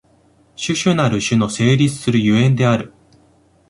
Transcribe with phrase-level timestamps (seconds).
[0.55, 2.91] 種々なる種の成立する所以である。